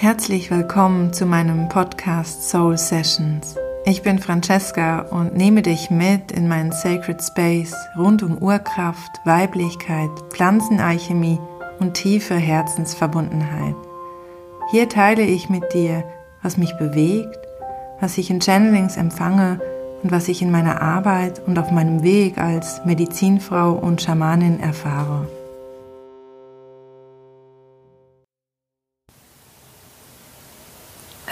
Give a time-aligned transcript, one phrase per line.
[0.00, 3.56] Herzlich willkommen zu meinem Podcast Soul Sessions.
[3.84, 10.08] Ich bin Francesca und nehme dich mit in meinen Sacred Space rund um Urkraft, Weiblichkeit,
[10.30, 11.38] Pflanzenalchemie
[11.80, 13.74] und tiefe Herzensverbundenheit.
[14.70, 16.02] Hier teile ich mit dir,
[16.40, 17.38] was mich bewegt,
[18.00, 19.60] was ich in Channelings empfange
[20.02, 25.28] und was ich in meiner Arbeit und auf meinem Weg als Medizinfrau und Schamanin erfahre.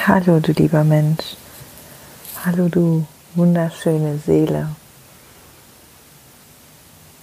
[0.08, 1.36] Hallo du lieber Mensch,
[2.42, 4.70] hallo du wunderschöne Seele.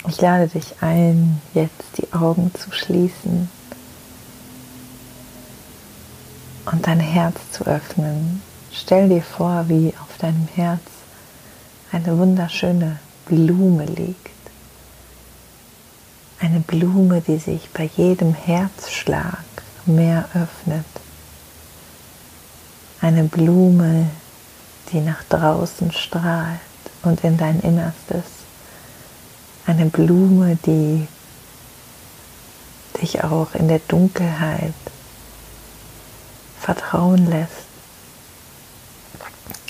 [0.07, 3.49] Ich lade dich ein, jetzt die Augen zu schließen
[6.71, 8.43] und dein Herz zu öffnen.
[8.71, 10.83] Stell dir vor, wie auf deinem Herz
[11.91, 14.29] eine wunderschöne Blume liegt.
[16.39, 19.43] Eine Blume, die sich bei jedem Herzschlag
[19.87, 20.85] mehr öffnet
[23.05, 24.07] eine Blume,
[24.91, 26.59] die nach draußen strahlt
[27.03, 28.23] und in dein Innerstes.
[29.67, 31.07] Eine Blume, die
[32.99, 34.73] dich auch in der Dunkelheit
[36.59, 37.67] vertrauen lässt.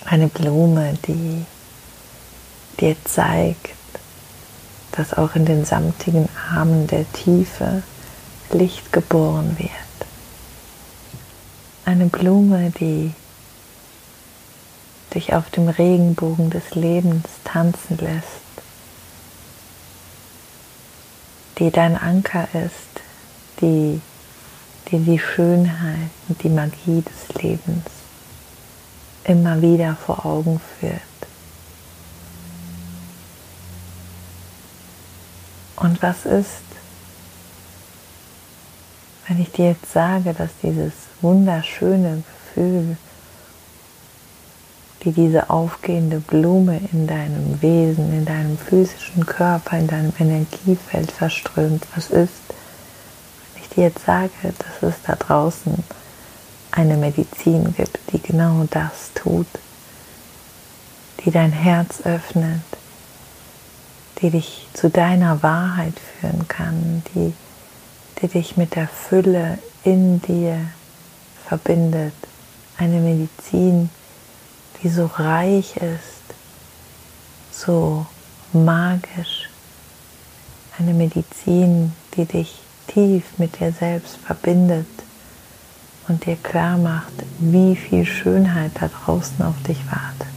[0.05, 1.45] Eine Blume, die
[2.79, 3.75] dir zeigt,
[4.93, 7.83] dass auch in den samtigen Armen der Tiefe
[8.51, 9.71] Licht geboren wird.
[11.83, 13.13] Eine Blume, die
[15.15, 18.43] dich auf dem Regenbogen des Lebens tanzen lässt,
[21.57, 23.01] die dein Anker ist,
[23.61, 24.01] die
[24.91, 27.85] dir die Schönheit und die Magie des Lebens
[29.23, 31.01] immer wieder vor Augen führt.
[35.77, 36.61] Und was ist,
[39.27, 42.97] wenn ich dir jetzt sage, dass dieses wunderschöne Gefühl
[45.05, 51.85] wie diese aufgehende Blume in deinem Wesen, in deinem physischen Körper, in deinem Energiefeld verströmt.
[51.95, 52.33] Was ist,
[53.53, 55.83] wenn ich dir jetzt sage, dass es da draußen
[56.71, 59.47] eine Medizin gibt, die genau das tut,
[61.23, 62.61] die dein Herz öffnet,
[64.21, 67.31] die dich zu deiner Wahrheit führen kann, die,
[68.21, 70.57] die dich mit der Fülle in dir
[71.47, 72.13] verbindet.
[72.77, 74.04] Eine Medizin, die
[74.81, 76.23] die so reich ist,
[77.51, 78.05] so
[78.53, 79.49] magisch.
[80.77, 84.87] Eine Medizin, die dich tief mit dir selbst verbindet
[86.07, 90.27] und dir klar macht, wie viel Schönheit da draußen auf dich wartet.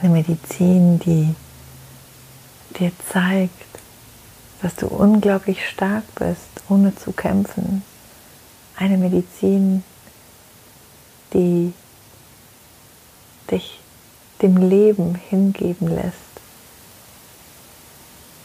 [0.00, 1.34] Eine Medizin, die
[2.78, 3.52] dir zeigt,
[4.62, 7.82] dass du unglaublich stark bist, ohne zu kämpfen.
[8.76, 9.84] Eine Medizin,
[11.34, 11.74] die
[13.50, 13.80] dich
[14.40, 16.14] dem Leben hingeben lässt.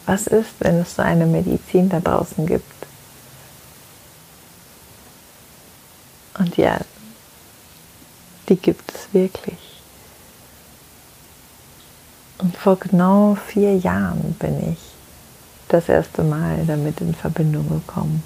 [0.05, 2.65] Was ist, wenn es so eine Medizin da draußen gibt?
[6.37, 6.79] Und ja,
[8.47, 9.57] die gibt es wirklich.
[12.39, 14.79] Und vor genau vier Jahren bin ich
[15.67, 18.23] das erste Mal damit in Verbindung gekommen.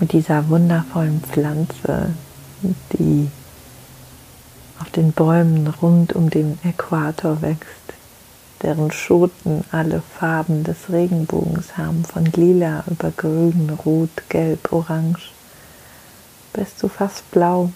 [0.00, 2.14] Mit dieser wundervollen Pflanze,
[2.92, 3.30] die
[4.80, 7.84] auf den Bäumen rund um den Äquator wächst,
[8.62, 15.32] deren Schoten alle Farben des Regenbogens haben, von lila über grün, rot, gelb, orange,
[16.52, 17.70] bis zu fast blau.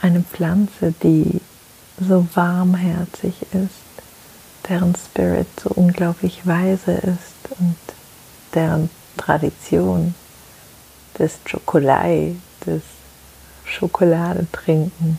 [0.00, 1.40] Eine Pflanze, die
[1.98, 3.86] so warmherzig ist,
[4.68, 7.76] deren Spirit so unglaublich weise ist und
[8.54, 10.14] deren Tradition
[11.18, 12.82] des Chocolai, des
[13.64, 15.18] Schokoladetrinken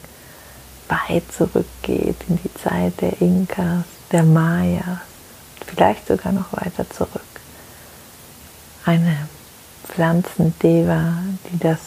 [0.87, 4.99] weit zurückgeht in die Zeit der Inkas, der Mayas,
[5.65, 7.21] vielleicht sogar noch weiter zurück.
[8.85, 9.27] Eine
[9.85, 11.13] Pflanzendeva,
[11.51, 11.79] die das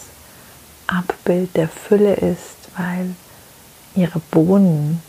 [0.87, 3.14] Abbild der Fülle ist, weil
[3.94, 5.02] ihre Bohnen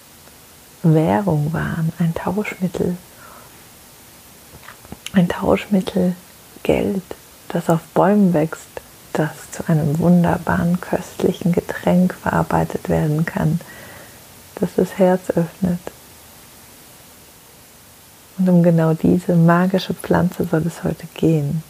[0.83, 2.97] Währung waren, ein Tauschmittel.
[5.13, 6.15] Ein Tauschmittel
[6.63, 7.03] Geld,
[7.49, 8.70] das auf Bäumen wächst,
[9.13, 13.59] das zu einem wunderbaren, köstlichen Getränk verarbeitet werden kann,
[14.55, 15.79] das das Herz öffnet.
[18.37, 21.63] Und um genau diese magische Pflanze soll es heute gehen.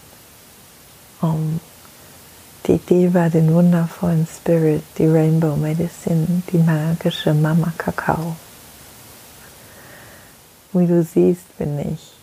[1.22, 1.60] Um
[2.68, 8.36] die Deva, den wundervollen Spirit, die Rainbow Medicine, die magische Mama Kakao.
[10.74, 12.21] Wie du siehst, bin ich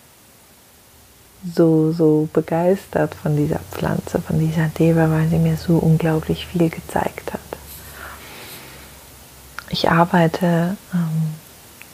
[1.43, 6.69] so, so begeistert von dieser Pflanze, von dieser Deva, weil sie mir so unglaublich viel
[6.69, 7.39] gezeigt hat.
[9.69, 11.35] Ich arbeite ähm,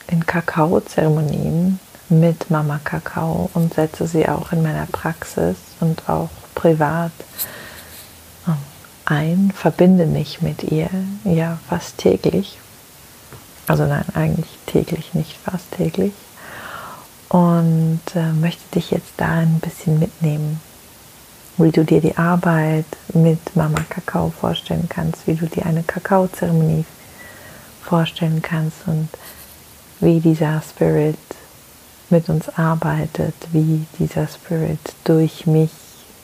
[0.07, 7.11] in Kakaozeremonien mit Mama Kakao und setze sie auch in meiner Praxis und auch privat
[8.47, 8.55] ähm,
[9.05, 10.89] ein, verbinde mich mit ihr
[11.23, 12.57] ja fast täglich.
[13.67, 16.13] Also nein, eigentlich täglich, nicht fast täglich
[17.29, 20.59] und äh, möchte dich jetzt da ein bisschen mitnehmen,
[21.57, 26.85] wie du dir die Arbeit mit Mama Kakao vorstellen kannst, wie du dir eine Kakaozeremonie
[27.83, 29.09] vorstellen kannst und
[29.99, 31.17] wie dieser Spirit
[32.09, 35.71] mit uns arbeitet, wie dieser Spirit durch mich,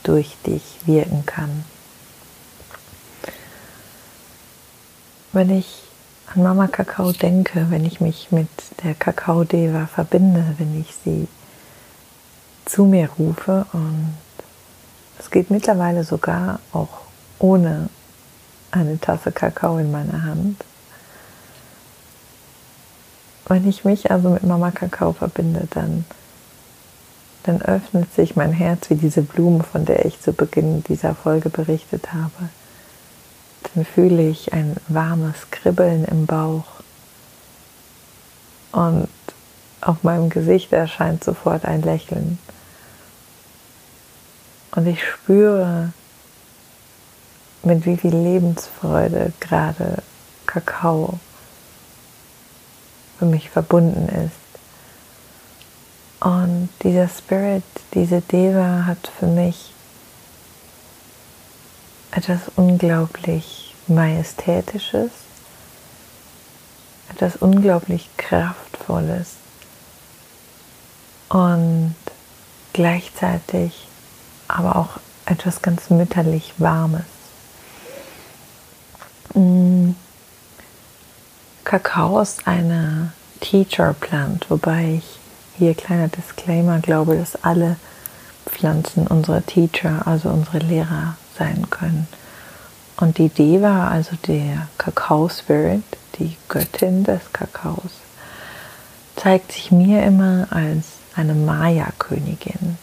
[0.03, 1.65] durch dich wirken kann.
[5.33, 5.90] Wenn ich
[6.35, 8.47] an Mama Kakao denke, wenn ich mich mit
[8.83, 11.27] der Kakao-Deva verbinde, wenn ich sie
[12.65, 14.15] zu mir rufe und
[15.19, 17.01] es geht mittlerweile sogar auch
[17.39, 17.89] ohne
[18.71, 20.63] eine Tasse Kakao in meiner Hand.
[23.47, 26.05] Wenn ich mich also mit Mama Kakao verbinde, dann,
[27.43, 31.49] dann öffnet sich mein Herz wie diese Blume, von der ich zu Beginn dieser Folge
[31.49, 32.49] berichtet habe
[33.63, 36.65] dann fühle ich ein warmes Kribbeln im Bauch
[38.71, 39.09] und
[39.81, 42.37] auf meinem Gesicht erscheint sofort ein Lächeln.
[44.75, 45.91] Und ich spüre,
[47.63, 50.01] mit wie viel Lebensfreude gerade
[50.45, 51.19] Kakao
[53.19, 54.41] für mich verbunden ist.
[56.25, 59.73] Und dieser Spirit, diese Deva hat für mich
[62.11, 65.11] etwas unglaublich Majestätisches,
[67.09, 69.35] etwas unglaublich Kraftvolles
[71.29, 71.95] und
[72.73, 73.87] gleichzeitig
[74.47, 77.05] aber auch etwas ganz mütterlich Warmes.
[79.33, 79.91] Mm.
[81.63, 85.19] Kakao ist eine Teacher Plant, wobei ich
[85.57, 87.77] hier kleiner Disclaimer glaube, dass alle
[88.45, 92.07] Pflanzen unsere Teacher, also unsere Lehrer sein können.
[92.97, 95.83] Und die Deva, also der Kakao-Spirit,
[96.19, 97.93] die Göttin des Kakaos,
[99.15, 100.85] zeigt sich mir immer als
[101.15, 102.77] eine Maya-Königin.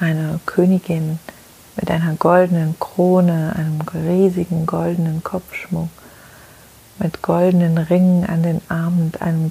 [0.00, 1.20] Eine Königin
[1.76, 5.88] mit einer goldenen Krone, einem riesigen goldenen Kopfschmuck,
[6.98, 9.50] mit goldenen Ringen an den Armen und einem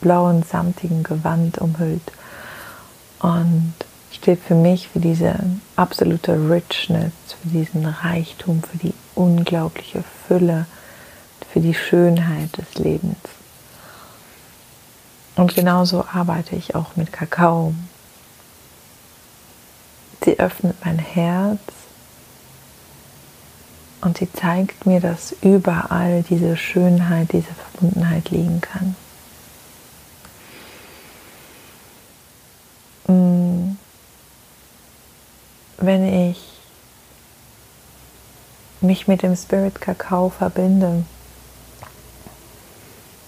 [0.00, 2.12] blauen, samtigen Gewand umhüllt.
[3.20, 3.74] Und
[4.16, 5.38] steht für mich für diese
[5.76, 7.12] absolute Richness,
[7.42, 10.66] für diesen Reichtum, für die unglaubliche Fülle,
[11.52, 13.16] für die Schönheit des Lebens.
[15.36, 17.74] Und genauso arbeite ich auch mit Kakao.
[20.24, 21.60] Sie öffnet mein Herz
[24.00, 28.96] und sie zeigt mir, dass überall diese Schönheit, diese Verbundenheit liegen kann.
[35.86, 36.42] Wenn ich
[38.80, 41.04] mich mit dem Spirit Kakao verbinde,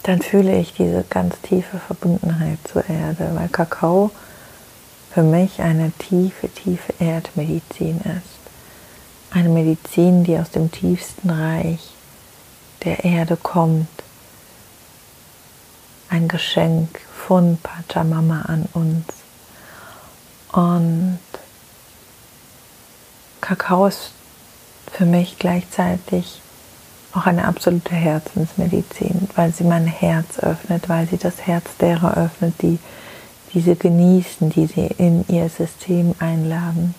[0.03, 4.11] dann fühle ich diese ganz tiefe Verbundenheit zur Erde, weil Kakao
[5.13, 8.39] für mich eine tiefe, tiefe Erdmedizin ist.
[9.31, 11.91] Eine Medizin, die aus dem tiefsten Reich
[12.85, 13.89] der Erde kommt.
[16.09, 19.07] Ein Geschenk von Pachamama an uns.
[20.53, 21.19] Und
[23.47, 24.11] Kakao ist
[24.91, 26.43] für mich gleichzeitig
[27.13, 32.61] auch eine absolute Herzensmedizin, weil sie mein Herz öffnet, weil sie das Herz derer öffnet,
[32.61, 32.81] die
[33.55, 36.97] diese genießen, die sie in ihr System einladen.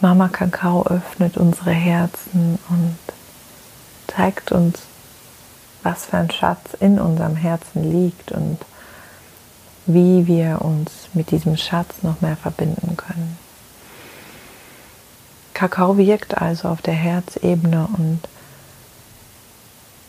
[0.00, 2.96] Mama Kakao öffnet unsere Herzen und
[4.06, 4.78] zeigt uns,
[5.82, 8.60] was für ein Schatz in unserem Herzen liegt und
[9.84, 13.45] wie wir uns mit diesem Schatz noch mehr verbinden können.
[15.56, 18.20] Kakao wirkt also auf der Herzebene und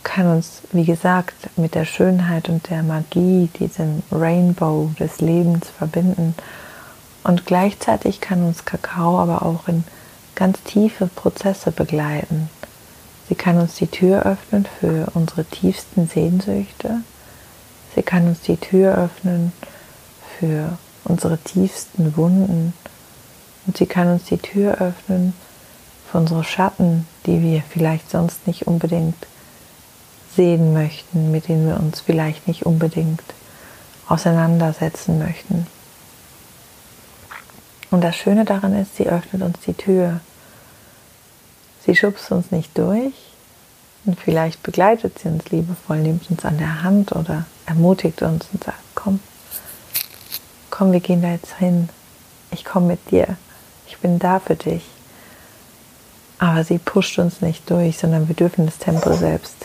[0.03, 6.35] kann uns, wie gesagt, mit der Schönheit und der Magie, diesem Rainbow des Lebens verbinden.
[7.23, 9.85] Und gleichzeitig kann uns Kakao aber auch in
[10.35, 12.49] ganz tiefe Prozesse begleiten.
[13.29, 17.03] Sie kann uns die Tür öffnen für unsere tiefsten Sehnsüchte.
[17.95, 19.53] Sie kann uns die Tür öffnen
[20.37, 22.73] für unsere tiefsten Wunden
[23.67, 25.33] und sie kann uns die Tür öffnen
[26.09, 29.27] für unsere Schatten, die wir vielleicht sonst nicht unbedingt
[30.35, 33.21] sehen möchten, mit denen wir uns vielleicht nicht unbedingt
[34.07, 35.67] auseinandersetzen möchten.
[37.91, 40.19] Und das Schöne daran ist, sie öffnet uns die Tür.
[41.85, 43.13] Sie schubst uns nicht durch
[44.05, 48.63] und vielleicht begleitet sie uns liebevoll, nimmt uns an der Hand oder ermutigt uns und
[48.63, 49.19] sagt, komm,
[50.69, 51.89] komm, wir gehen da jetzt hin.
[52.51, 53.37] Ich komme mit dir.
[53.97, 54.83] Ich bin da für dich.
[56.37, 59.55] Aber sie pusht uns nicht durch, sondern wir dürfen das Tempo selbst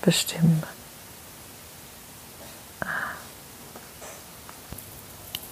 [0.00, 0.62] bestimmen.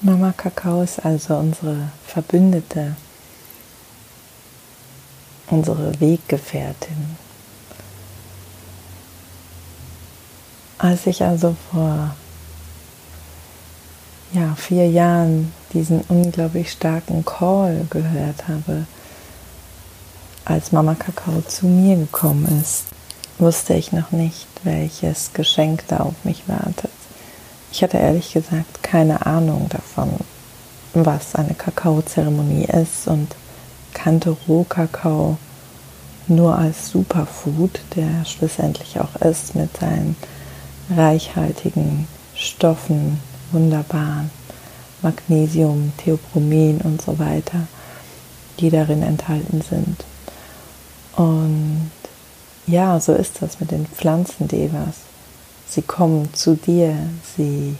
[0.01, 2.97] Mama Kakao ist also unsere Verbündete,
[5.49, 7.19] unsere Weggefährtin.
[10.79, 12.17] Als ich also vor
[14.35, 18.87] ja, vier Jahren diesen unglaublich starken Call gehört habe,
[20.45, 22.85] als Mama Kakao zu mir gekommen ist,
[23.39, 26.91] wusste ich noch nicht, welches Geschenk da auf mich wartet.
[27.73, 30.11] Ich hatte ehrlich gesagt keine Ahnung davon,
[30.95, 33.35] was eine Kakaozeremonie ist und
[33.95, 35.39] kannte Rohkakao
[36.27, 40.17] nur als Superfood, der schlussendlich auch ist mit seinen
[40.95, 43.19] reichhaltigen Stoffen,
[43.55, 44.31] wunderbaren
[45.03, 47.67] Magnesium, Theobromin und so weiter,
[48.59, 50.05] die darin enthalten sind.
[51.17, 51.91] Und
[52.67, 54.97] ja, so ist das mit den Pflanzendevas.
[55.69, 56.97] Sie kommen zu dir,
[57.37, 57.77] sie,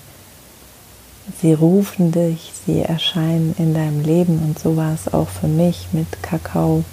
[1.41, 5.89] sie rufen dich, sie erscheinen in deinem Leben und so war es auch für mich
[5.93, 6.85] mit Kakao.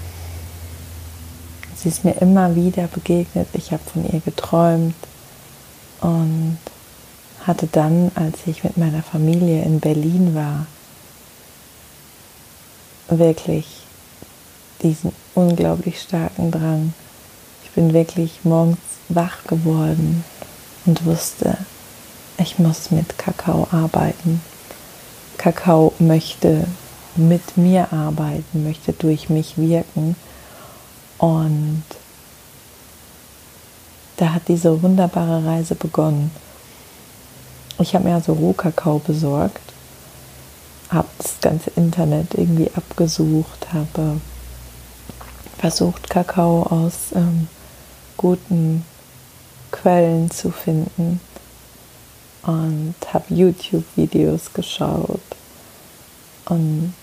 [1.75, 4.93] Sie ist mir immer wieder begegnet, ich habe von ihr geträumt
[6.01, 6.57] und
[7.45, 10.65] hatte dann, als ich mit meiner Familie in Berlin war,
[13.09, 13.81] wirklich
[14.81, 16.93] diesen unglaublich starken Drang.
[17.63, 18.79] Ich bin wirklich morgens
[19.09, 20.23] wach geworden
[20.85, 21.57] und wusste,
[22.37, 24.41] ich muss mit Kakao arbeiten.
[25.37, 26.65] Kakao möchte
[27.15, 30.15] mit mir arbeiten, möchte durch mich wirken.
[31.17, 31.83] Und
[34.17, 36.31] da hat diese wunderbare Reise begonnen.
[37.81, 39.59] Ich habe mir also Rohkakao besorgt,
[40.89, 44.21] habe das ganze Internet irgendwie abgesucht, habe
[45.57, 47.47] versucht, Kakao aus ähm,
[48.17, 48.85] guten
[49.71, 51.19] Quellen zu finden
[52.43, 55.21] und habe YouTube-Videos geschaut.
[56.45, 56.93] Und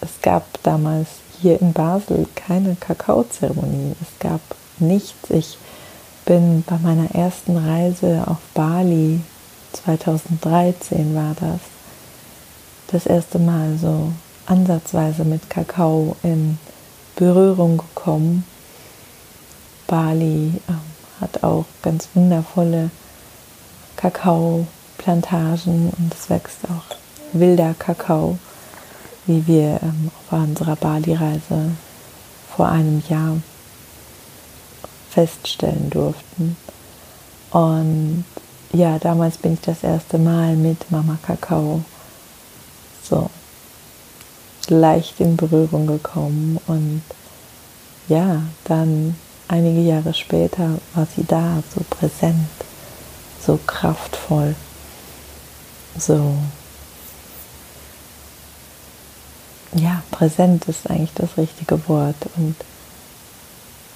[0.00, 1.08] es gab damals
[1.40, 3.96] hier in Basel keine Kakaozeremonie.
[4.00, 4.40] Es gab
[4.78, 5.30] nichts.
[5.30, 5.58] Ich
[6.24, 9.20] bin bei meiner ersten Reise auf Bali,
[9.72, 11.60] 2013 war das,
[12.88, 14.12] das erste Mal so
[14.46, 16.58] ansatzweise mit Kakao in
[17.16, 18.44] Berührung gekommen.
[19.86, 20.80] Bali ähm,
[21.20, 22.90] hat auch ganz wundervolle
[23.96, 26.96] Kakaoplantagen und es wächst auch
[27.32, 28.38] wilder Kakao,
[29.26, 31.72] wie wir ähm, auf unserer Bali-Reise
[32.56, 33.36] vor einem Jahr
[35.10, 36.56] feststellen durften.
[37.50, 38.24] Und
[38.72, 41.82] ja, damals bin ich das erste Mal mit Mama Kakao
[43.02, 43.28] so
[44.68, 46.58] leicht in Berührung gekommen.
[46.66, 47.02] Und
[48.08, 49.16] ja, dann
[49.48, 52.48] einige Jahre später war sie da, so präsent,
[53.44, 54.54] so kraftvoll,
[55.98, 56.34] so
[59.74, 62.16] ja, präsent ist eigentlich das richtige Wort.
[62.36, 62.56] Und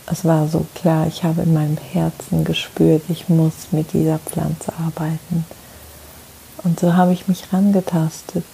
[0.07, 4.73] es war so klar, ich habe in meinem Herzen gespürt, ich muss mit dieser Pflanze
[4.85, 5.45] arbeiten.
[6.63, 8.45] Und so habe ich mich rangetastet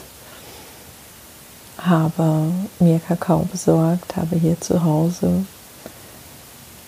[1.87, 5.45] habe mir Kakao besorgt, habe hier zu Hause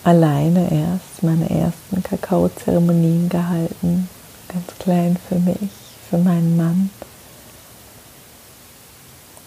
[0.03, 4.09] alleine erst meine ersten Kakaozeremonien gehalten,
[4.49, 5.71] ganz klein für mich,
[6.09, 6.89] für meinen Mann.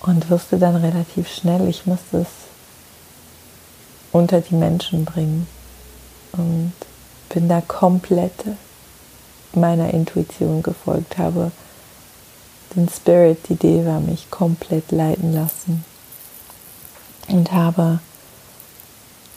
[0.01, 2.29] Und wusste dann relativ schnell, ich musste es
[4.17, 5.47] unter die Menschen bringen.
[6.33, 6.73] Und
[7.29, 8.45] bin da komplett
[9.53, 11.51] meiner Intuition gefolgt, habe
[12.75, 15.85] den Spirit, die Deva, mich komplett leiten lassen.
[17.29, 18.01] Und habe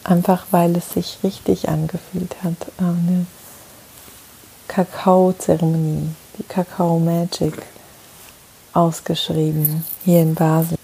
[0.03, 3.25] einfach, weil es sich richtig angefühlt hat, eine
[4.67, 7.53] Kakao-Zeremonie, die Kakao Magic,
[8.73, 10.77] ausgeschrieben hier in Basel.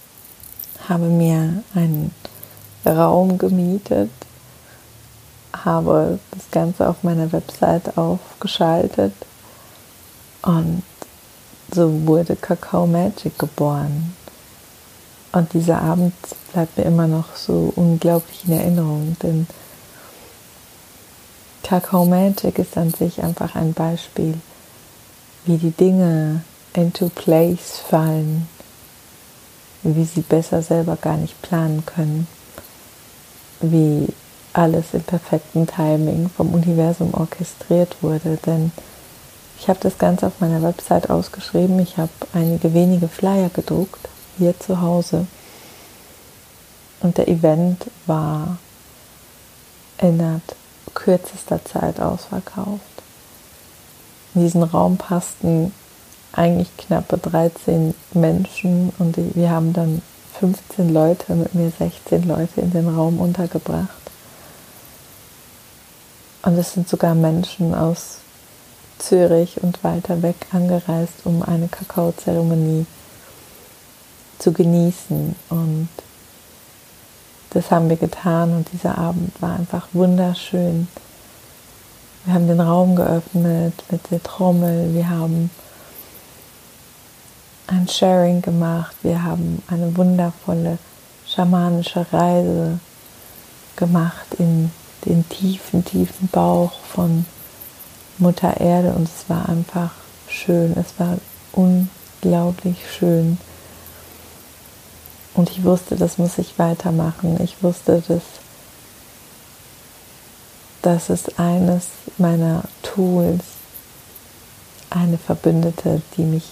[0.88, 2.12] Habe mir einen
[2.86, 4.10] Raum gemietet,
[5.64, 9.12] habe das Ganze auf meiner Website aufgeschaltet
[10.42, 10.82] und
[11.74, 14.14] so wurde Kakao Magic geboren.
[15.32, 16.14] Und dieser Abend
[16.52, 19.46] bleibt mir immer noch so unglaublich in Erinnerung, denn
[21.62, 24.34] Kakao Magic ist an sich einfach ein Beispiel,
[25.44, 26.42] wie die Dinge
[26.74, 28.48] into place fallen,
[29.82, 32.28] wie sie besser selber gar nicht planen können,
[33.60, 34.08] wie
[34.52, 38.38] alles im perfekten Timing vom Universum orchestriert wurde.
[38.46, 38.72] Denn
[39.58, 41.78] ich habe das Ganze auf meiner Website ausgeschrieben.
[41.80, 44.08] Ich habe einige wenige Flyer gedruckt,
[44.38, 45.26] hier zu Hause.
[47.00, 48.58] Und der Event war
[49.98, 50.42] innerhalb
[50.94, 52.80] kürzester Zeit ausverkauft.
[54.34, 55.72] In diesen Raum passten
[56.32, 60.02] eigentlich knappe 13 Menschen und wir haben dann
[60.40, 63.88] 15 Leute, mit mir 16 Leute in den Raum untergebracht.
[66.42, 68.18] Und es sind sogar Menschen aus
[68.98, 72.86] Zürich und weiter weg angereist, um eine Kakaozeremonie
[74.38, 75.34] zu genießen.
[75.48, 75.88] Und
[77.50, 80.88] das haben wir getan und dieser Abend war einfach wunderschön.
[82.24, 85.50] Wir haben den Raum geöffnet mit der Trommel, wir haben
[87.66, 90.78] ein Sharing gemacht, wir haben eine wundervolle
[91.26, 92.78] schamanische Reise
[93.76, 94.70] gemacht in
[95.04, 97.26] den tiefen, tiefen Bauch von
[98.18, 99.90] Mutter Erde und es war einfach
[100.28, 101.18] schön, es war
[101.52, 103.38] unglaublich schön.
[105.34, 107.38] Und ich wusste, das muss ich weitermachen.
[107.42, 108.22] Ich wusste, dass
[110.80, 113.42] das ist eines meiner Tools,
[114.88, 116.44] eine Verbündete, die mich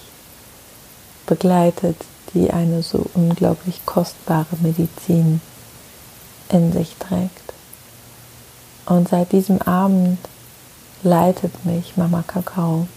[1.25, 1.97] begleitet,
[2.33, 5.41] die eine so unglaublich kostbare Medizin
[6.49, 7.53] in sich trägt.
[8.85, 10.19] Und seit diesem Abend
[11.01, 12.87] leitet mich Mama Kakao.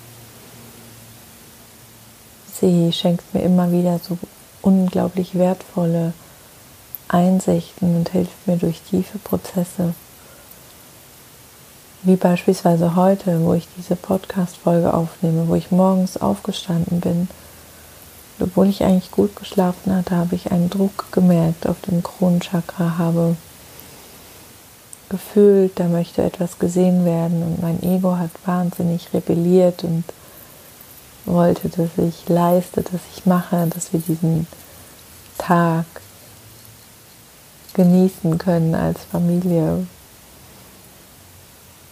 [2.60, 4.18] Sie schenkt mir immer wieder so
[4.62, 6.12] unglaublich wertvolle
[7.08, 9.94] Einsichten und hilft mir durch tiefe Prozesse.
[12.02, 17.28] Wie beispielsweise heute, wo ich diese Podcast-Folge aufnehme, wo ich morgens aufgestanden bin.
[18.40, 23.36] Obwohl ich eigentlich gut geschlafen hatte, habe ich einen Druck gemerkt auf dem Kronenchakra, habe
[25.08, 30.04] gefühlt, da möchte etwas gesehen werden und mein Ego hat wahnsinnig rebelliert und
[31.24, 34.46] wollte, dass ich leiste, dass ich mache, dass wir diesen
[35.36, 35.86] Tag
[37.74, 39.86] genießen können als Familie.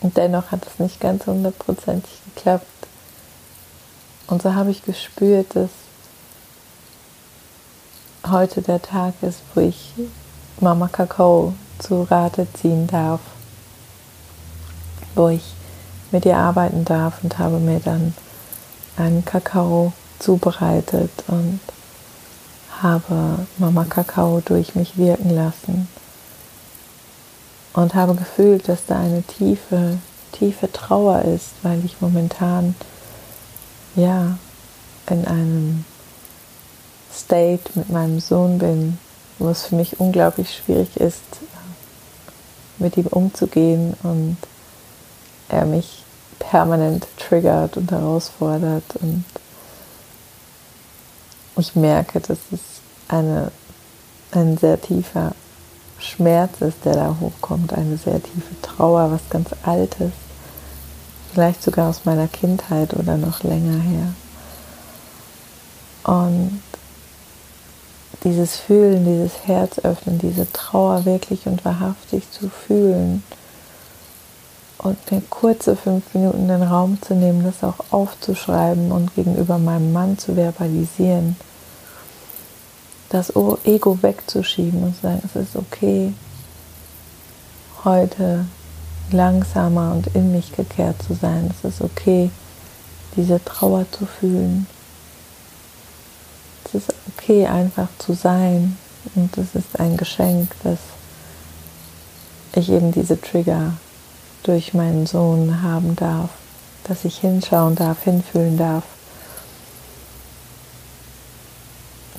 [0.01, 2.67] Und dennoch hat es nicht ganz hundertprozentig geklappt.
[4.27, 5.71] Und so habe ich gespürt, dass
[8.31, 9.95] heute der Tag ist, wo ich
[10.61, 13.21] Mama Kakao zu Rate ziehen darf,
[15.15, 15.55] wo ich
[16.11, 18.15] mit ihr arbeiten darf und habe mir dann
[18.97, 21.61] einen Kakao zubereitet und
[22.83, 25.89] habe Mama Kakao durch mich wirken lassen
[27.75, 29.99] und habe gefühlt, dass da eine tiefe,
[30.33, 32.75] tiefe Trauer ist, weil ich momentan
[33.95, 34.39] ja
[35.09, 35.85] in einem
[37.27, 38.99] State mit meinem Sohn bin,
[39.39, 41.23] wo es für mich unglaublich schwierig ist,
[42.79, 44.37] mit ihm umzugehen und
[45.49, 46.05] er mich
[46.39, 49.25] permanent triggert und herausfordert und
[51.59, 52.61] ich merke, dass es
[53.09, 53.51] eine,
[54.33, 55.33] ein sehr tiefer
[55.99, 60.13] Schmerz ist, der da hochkommt, eine sehr tiefe Trauer, was ganz Altes,
[61.33, 64.09] vielleicht sogar aus meiner Kindheit oder noch länger her.
[66.05, 66.61] Und
[68.27, 73.23] dieses Fühlen, dieses Herz öffnen, diese Trauer wirklich und wahrhaftig zu fühlen
[74.79, 79.93] und mir kurze fünf Minuten den Raum zu nehmen, das auch aufzuschreiben und gegenüber meinem
[79.93, 81.37] Mann zu verbalisieren,
[83.11, 83.33] das
[83.65, 86.13] Ego wegzuschieben und zu sagen, es ist okay,
[87.85, 88.45] heute
[89.13, 91.49] langsamer und in mich gekehrt zu sein.
[91.57, 92.31] Es ist okay,
[93.15, 94.67] diese Trauer zu fühlen.
[97.17, 98.77] Okay, einfach zu sein.
[99.15, 100.79] Und es ist ein Geschenk, dass
[102.55, 103.73] ich eben diese Trigger
[104.43, 106.31] durch meinen Sohn haben darf,
[106.85, 108.85] dass ich hinschauen darf, hinfühlen darf.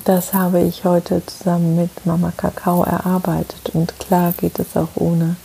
[0.05, 5.35] Das habe ich heute zusammen mit Mama Kakao erarbeitet und klar geht es auch ohne.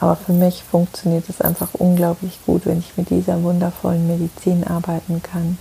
[0.00, 5.22] Aber für mich funktioniert es einfach unglaublich gut, wenn ich mit dieser wundervollen Medizin arbeiten
[5.24, 5.58] kann,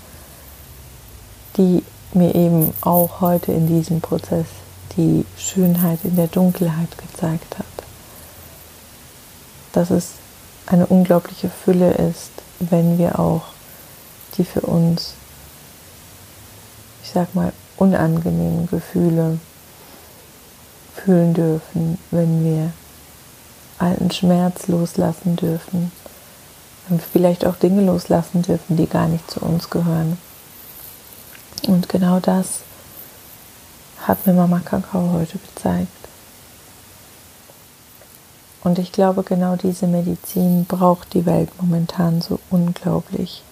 [1.58, 4.46] die mir eben auch heute in diesem Prozess
[4.96, 7.65] die Schönheit in der Dunkelheit gezeigt hat.
[9.74, 10.13] Dass es
[10.65, 13.43] eine unglaubliche Fülle ist, wenn wir auch
[14.38, 15.13] die für uns,
[17.04, 19.39] ich sag mal, unangenehmen Gefühle
[20.96, 22.72] fühlen dürfen, wenn wir
[23.78, 25.91] alten Schmerz loslassen dürfen,
[26.88, 30.17] wenn wir vielleicht auch Dinge loslassen dürfen, die gar nicht zu uns gehören.
[31.67, 32.62] Und genau das
[34.06, 35.89] hat mir Mama Kakao heute gezeigt.
[38.63, 43.43] Und ich glaube, genau diese Medizin braucht die Welt momentan so unglaublich.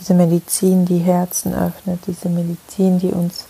[0.00, 3.44] Diese Medizin, die Herzen öffnet, diese Medizin, die uns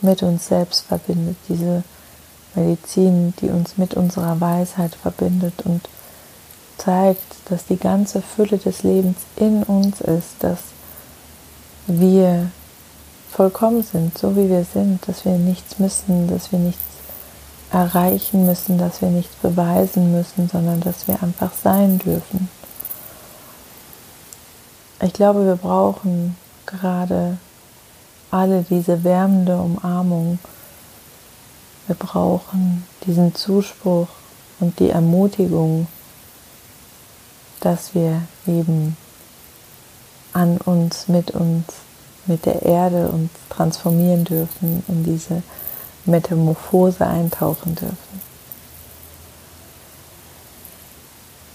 [0.00, 1.84] mit uns selbst verbindet, diese
[2.54, 5.88] Medizin, die uns mit unserer Weisheit verbindet und
[6.78, 10.58] zeigt, dass die ganze Fülle des Lebens in uns ist, dass
[11.86, 12.50] wir
[13.34, 16.80] vollkommen sind, so wie wir sind, dass wir nichts müssen, dass wir nichts
[17.72, 22.48] erreichen müssen, dass wir nichts beweisen müssen, sondern dass wir einfach sein dürfen.
[25.02, 27.38] Ich glaube, wir brauchen gerade
[28.30, 30.38] alle diese wärmende Umarmung.
[31.88, 34.08] Wir brauchen diesen Zuspruch
[34.60, 35.88] und die Ermutigung,
[37.60, 38.96] dass wir eben
[40.32, 41.64] an uns, mit uns,
[42.26, 45.42] mit der Erde uns transformieren dürfen, in diese
[46.04, 48.20] Metamorphose eintauchen dürfen.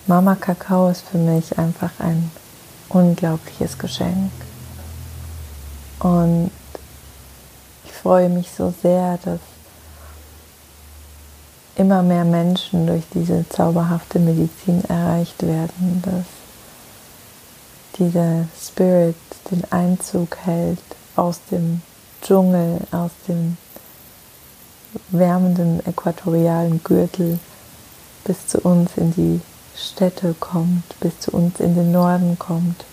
[0.07, 2.31] Mama Kakao ist für mich einfach ein
[2.89, 4.31] unglaubliches Geschenk.
[5.99, 6.51] Und
[7.85, 9.39] ich freue mich so sehr, dass
[11.75, 16.25] immer mehr Menschen durch diese zauberhafte Medizin erreicht werden, dass
[17.99, 19.15] dieser Spirit
[19.51, 20.79] den Einzug hält
[21.15, 21.81] aus dem
[22.21, 23.57] Dschungel, aus dem
[25.09, 27.39] wärmenden äquatorialen Gürtel
[28.23, 29.41] bis zu uns in die
[29.75, 32.85] Städte kommt, bis zu uns in den Norden kommt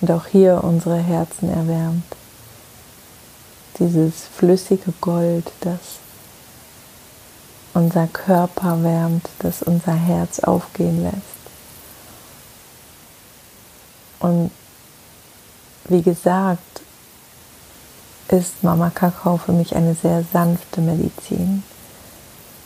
[0.00, 2.04] und auch hier unsere Herzen erwärmt.
[3.78, 5.80] Dieses flüssige Gold, das
[7.74, 11.35] unser Körper wärmt, das unser Herz aufgehen lässt.
[14.20, 14.50] Und
[15.88, 16.82] wie gesagt,
[18.28, 21.62] ist Mama Kakao für mich eine sehr sanfte Medizin.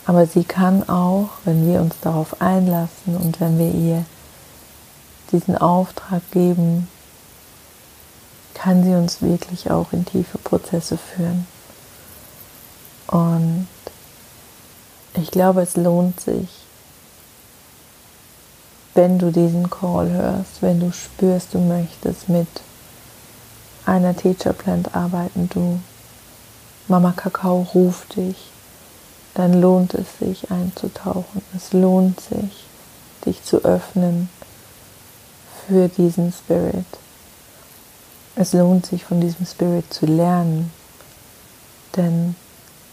[0.05, 4.05] Aber sie kann auch, wenn wir uns darauf einlassen und wenn wir ihr
[5.31, 6.87] diesen Auftrag geben,
[8.53, 11.47] kann sie uns wirklich auch in tiefe Prozesse führen.
[13.07, 13.67] Und
[15.13, 16.60] ich glaube, es lohnt sich,
[18.93, 22.47] wenn du diesen Call hörst, wenn du spürst, du möchtest mit
[23.85, 25.79] einer Teacher Plant arbeiten, du
[26.87, 28.51] Mama Kakao ruft dich,
[29.33, 31.41] dann lohnt es sich einzutauchen.
[31.55, 32.65] Es lohnt sich,
[33.25, 34.29] dich zu öffnen
[35.67, 36.85] für diesen Spirit.
[38.35, 40.71] Es lohnt sich, von diesem Spirit zu lernen,
[41.95, 42.35] denn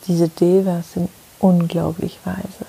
[0.07, 2.67] diese Devas sind unglaublich weise.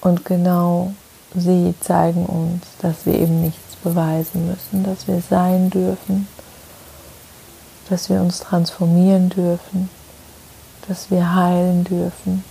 [0.00, 0.92] Und genau
[1.34, 6.26] sie zeigen uns, dass wir eben nichts beweisen müssen, dass wir sein dürfen,
[7.88, 9.90] dass wir uns transformieren dürfen,
[10.88, 12.44] dass wir heilen dürfen,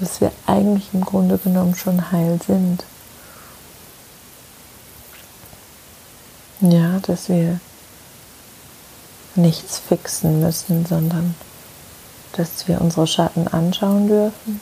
[0.00, 2.84] dass wir eigentlich im Grunde genommen schon heil sind.
[6.60, 7.60] Ja, dass wir
[9.34, 11.34] nichts fixen müssen, sondern
[12.36, 14.60] dass wir unsere Schatten anschauen dürfen,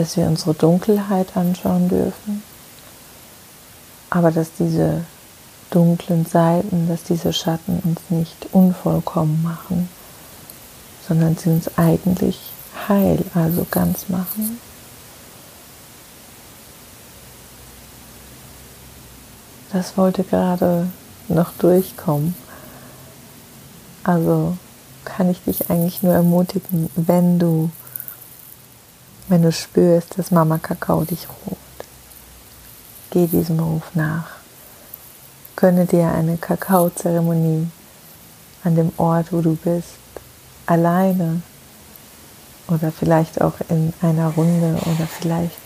[0.00, 2.42] dass wir unsere Dunkelheit anschauen dürfen,
[4.08, 5.04] aber dass diese
[5.70, 9.90] dunklen Seiten, dass diese Schatten uns nicht unvollkommen machen,
[11.06, 12.38] sondern sie uns eigentlich
[12.88, 14.58] heil, also ganz machen.
[19.70, 20.86] Das wollte gerade
[21.28, 22.34] noch durchkommen.
[24.02, 24.56] Also
[25.04, 27.70] kann ich dich eigentlich nur ermutigen, wenn du,
[29.30, 31.60] wenn du spürst, dass Mama Kakao dich ruft.
[33.10, 34.26] Geh diesem Ruf nach.
[35.54, 37.68] Gönne dir eine Kakaozeremonie
[38.64, 39.88] an dem Ort, wo du bist,
[40.66, 41.42] alleine
[42.66, 45.58] oder vielleicht auch in einer Runde oder vielleicht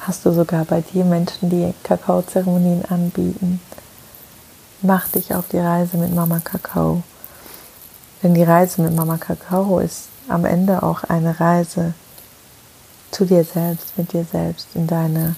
[0.00, 3.60] hast du sogar bei dir Menschen, die Kakaozeremonien anbieten.
[4.80, 7.02] Mach dich auf die Reise mit Mama Kakao.
[8.22, 11.92] Denn die Reise mit Mama Kakao ist am Ende auch eine Reise
[13.10, 15.36] zu dir selbst, mit dir selbst, in deine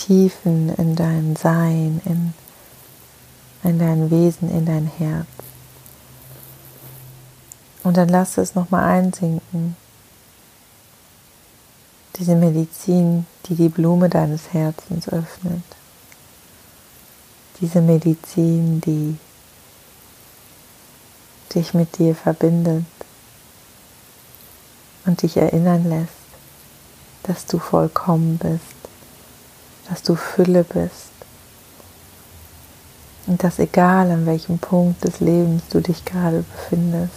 [0.00, 2.32] Tiefen in dein Sein, in,
[3.62, 5.26] in dein Wesen, in dein Herz.
[7.82, 9.76] Und dann lass es nochmal einsinken.
[12.16, 15.62] Diese Medizin, die die Blume deines Herzens öffnet.
[17.60, 19.18] Diese Medizin, die
[21.54, 22.84] dich mit dir verbindet
[25.06, 26.12] und dich erinnern lässt,
[27.24, 28.80] dass du vollkommen bist
[29.90, 31.10] dass du Fülle bist
[33.26, 37.12] Und dass egal an welchem Punkt des Lebens du dich gerade befindest,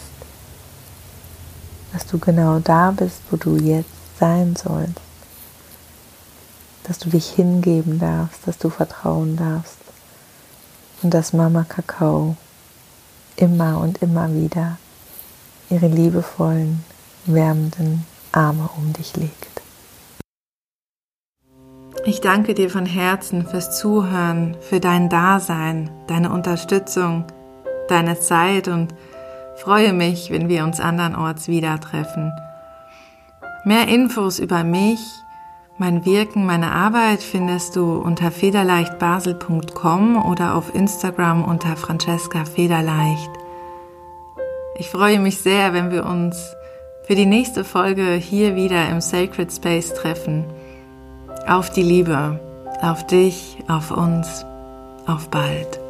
[1.92, 5.00] dass du genau da bist, wo du jetzt sein sollst.
[6.82, 9.78] Dass du dich hingeben darfst, dass du vertrauen darfst.
[11.02, 12.36] Und dass Mama Kakao
[13.36, 14.78] immer und immer wieder
[15.70, 16.84] ihre liebevollen,
[17.26, 19.54] wärmenden Arme um dich legt.
[22.06, 27.24] Ich danke dir von Herzen fürs Zuhören, für dein Dasein, deine Unterstützung,
[27.88, 28.94] deine Zeit und
[29.56, 32.30] freue mich, wenn wir uns andernorts wieder treffen.
[33.64, 35.00] Mehr Infos über mich,
[35.78, 43.30] mein Wirken, meine Arbeit findest du unter federleichtbasel.com oder auf Instagram unter Francesca Federleicht.
[44.76, 46.54] Ich freue mich sehr, wenn wir uns
[47.06, 50.44] für die nächste Folge hier wieder im Sacred Space treffen.
[51.46, 52.40] Auf die Liebe,
[52.80, 54.44] auf dich, auf uns,
[55.06, 55.83] auf bald.